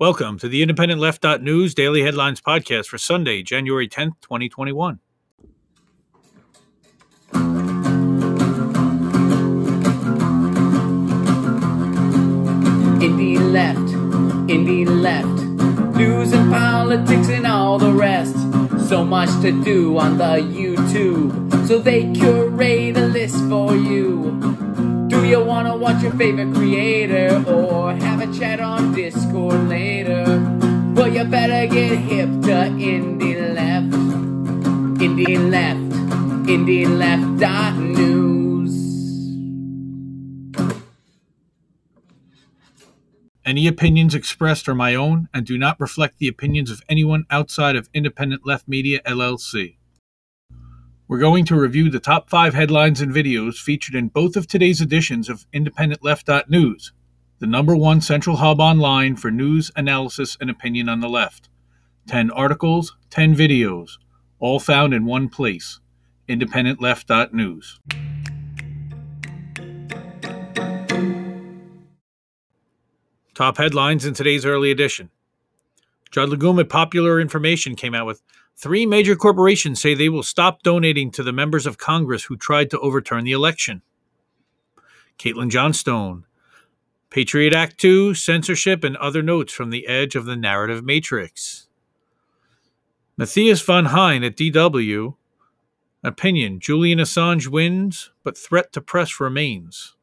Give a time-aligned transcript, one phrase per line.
[0.00, 4.98] Welcome to the Independent Left News Daily Headlines Podcast for Sunday, January 10th, 2021.
[12.98, 13.78] Indie left,
[14.50, 18.34] indie left, news and politics and all the rest.
[18.88, 24.93] So much to do on the YouTube, so they curate a list for you.
[25.24, 30.24] You wanna watch your favorite creator or have a chat on Discord later?
[30.94, 33.90] Well, you better get hip to indie left,
[35.00, 35.80] indie left,
[36.46, 38.74] indie left dot news.
[43.46, 47.76] Any opinions expressed are my own and do not reflect the opinions of anyone outside
[47.76, 49.78] of Independent Left Media LLC.
[51.14, 54.80] We're going to review the top five headlines and videos featured in both of today's
[54.80, 56.92] editions of Independent Left News,
[57.38, 61.48] the number one central hub online for news, analysis, and opinion on the left.
[62.08, 63.90] 10 articles, 10 videos,
[64.40, 65.78] all found in one place
[66.26, 67.78] Independent Left News.
[73.36, 75.10] Top headlines in today's early edition.
[76.10, 78.20] Judd Legum at Popular Information came out with
[78.56, 82.70] three major corporations say they will stop donating to the members of Congress who tried
[82.70, 83.82] to overturn the election.
[85.18, 86.24] Caitlin Johnstone,
[87.10, 91.68] Patriot Act 2, censorship, and other notes from the edge of the narrative matrix.
[93.16, 95.14] Matthias von Hein at DW,
[96.02, 99.94] opinion Julian Assange wins, but threat to press remains.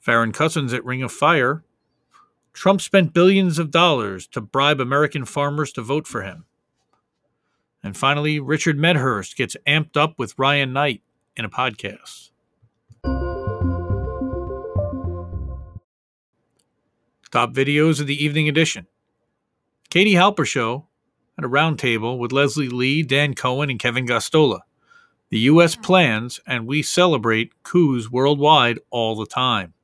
[0.00, 1.62] Farron Cousins at Ring of Fire.
[2.52, 6.44] Trump spent billions of dollars to bribe American farmers to vote for him.
[7.84, 11.02] And finally, Richard Medhurst gets amped up with Ryan Knight
[11.36, 12.30] in a podcast.
[17.30, 18.86] Top videos of the evening edition.
[19.90, 20.86] Katie Halper Show
[21.36, 24.60] at a roundtable with Leslie Lee, Dan Cohen, and Kevin Gosztola.
[25.30, 25.74] The U.S.
[25.74, 25.82] Hmm.
[25.82, 29.74] plans, and we celebrate coups worldwide all the time.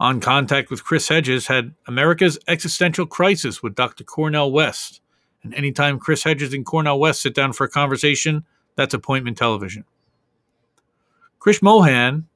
[0.00, 4.04] On Contact with Chris Hedges had America's existential crisis with Dr.
[4.04, 5.00] Cornel West.
[5.44, 8.44] And anytime Chris Hedges and Cornel West sit down for a conversation,
[8.76, 9.84] that's appointment television.
[11.38, 12.26] Krish Mohan,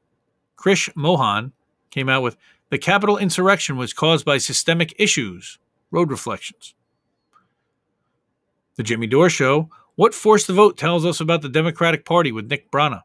[0.57, 1.53] Krish Mohan
[1.91, 2.37] came out with
[2.71, 5.59] the Capitol insurrection was caused by systemic issues,
[5.91, 6.75] road reflections.
[8.77, 12.51] The Jimmy Dore Show, What Forced the Vote tells us about the Democratic Party with
[12.51, 13.03] Nick Brana.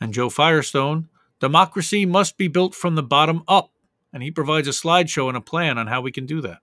[0.00, 1.08] And Joe Firestone,
[1.38, 3.70] Democracy must be built from the bottom up,
[4.12, 6.58] and he provides a slideshow and a plan on how we can do that.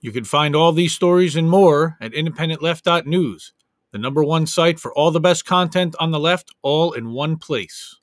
[0.00, 3.52] You can find all these stories and more at independentleft.news,
[3.92, 7.36] the number one site for all the best content on the left, all in one
[7.38, 7.96] place.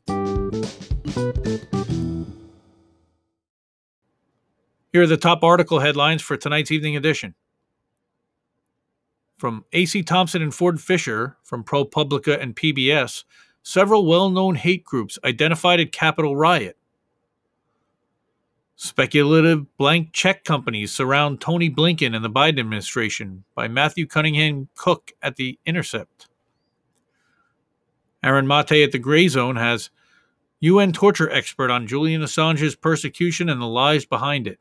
[4.92, 7.36] Here are the top article headlines for tonight's evening edition.
[9.38, 13.24] From AC Thompson and Ford Fischer from ProPublica and PBS
[13.64, 16.78] several well known hate groups identified at Capitol Riot.
[18.84, 25.14] Speculative blank check companies surround Tony Blinken and the Biden administration by Matthew Cunningham Cook
[25.22, 26.28] at The Intercept.
[28.22, 29.90] Aaron Mate at The Gray Zone has
[30.60, 34.60] UN torture expert on Julian Assange's persecution and the lies behind it.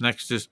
[0.00, 0.48] Next is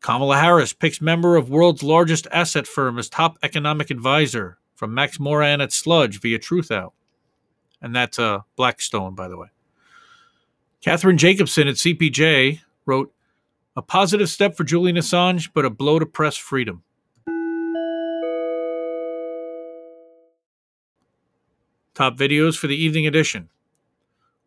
[0.00, 5.20] Kamala Harris picks member of world's largest asset firm as top economic advisor from Max
[5.20, 6.92] Moran at Sludge via Truthout.
[7.82, 9.48] And that's uh, Blackstone, by the way.
[10.86, 13.12] Katherine Jacobsen at CPJ wrote,
[13.74, 16.84] A positive step for Julian Assange, but a blow to press freedom.
[21.92, 23.48] Top videos for the evening edition.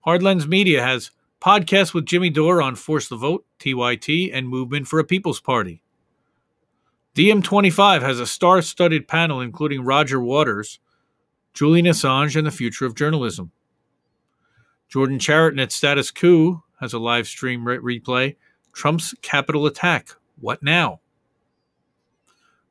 [0.07, 1.11] Hardlens Media has
[1.41, 5.81] podcasts with Jimmy Dore on Force the Vote, TYT, and Movement for a People's Party.
[7.15, 10.79] DiEM25 has a star studded panel including Roger Waters,
[11.53, 13.51] Julian Assange, and the future of journalism.
[14.89, 18.35] Jordan Chariton at Status Coup has a live stream re- replay
[18.73, 20.09] Trump's Capitol attack.
[20.39, 20.99] What now?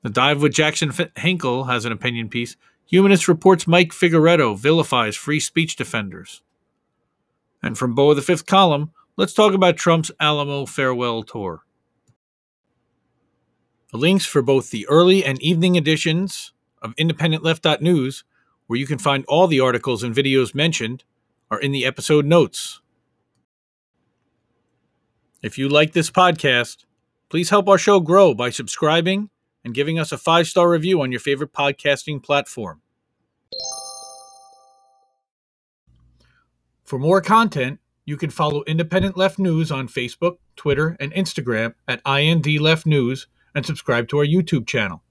[0.03, 2.57] The Dive with Jackson Hinkle has an opinion piece.
[2.87, 6.43] Humanist reports Mike Figueredo vilifies free speech defenders.
[7.63, 11.65] And from Beau of the Fifth Column, let's talk about Trump's Alamo farewell tour.
[13.93, 18.25] The links for both the early and evening editions of IndependentLeft.news,
[18.67, 21.05] where you can find all the articles and videos mentioned,
[21.51, 22.81] are in the episode notes.
[25.43, 26.85] If you like this podcast,
[27.29, 29.31] please help our show grow by subscribing
[29.65, 32.83] and giving us a five star review on your favorite podcasting platform.
[36.85, 42.01] For more content, you can follow Independent Left News on Facebook, Twitter, and Instagram at
[42.07, 45.03] IND Left News and subscribe to our YouTube channel.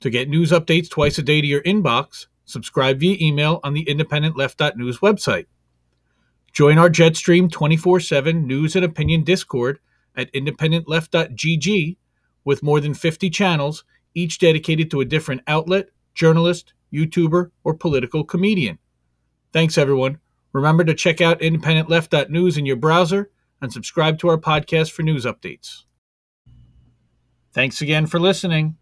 [0.00, 3.84] To get news updates twice a day to your inbox, subscribe via email on the
[3.84, 5.46] independentleft.news website.
[6.56, 9.78] Join our Jetstream 24 7 news and opinion Discord
[10.16, 11.98] at independentleft.gg
[12.46, 18.24] with more than 50 channels, each dedicated to a different outlet, journalist, YouTuber, or political
[18.24, 18.78] comedian.
[19.52, 20.18] Thanks, everyone.
[20.54, 23.30] Remember to check out independentleft.news in your browser
[23.60, 25.82] and subscribe to our podcast for news updates.
[27.52, 28.78] Thanks again for listening.